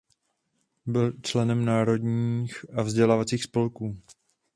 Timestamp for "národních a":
1.65-2.81